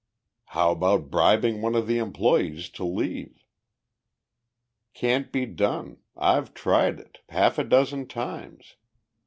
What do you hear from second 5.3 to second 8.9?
be done. I've tried it half a dozen times.